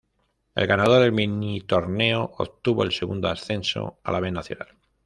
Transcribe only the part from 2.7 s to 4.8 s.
el segundo ascenso a la B Nacional.